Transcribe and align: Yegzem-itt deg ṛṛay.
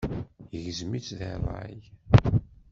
Yegzem-itt 0.53 1.09
deg 1.19 1.21
ṛṛay. 1.41 1.81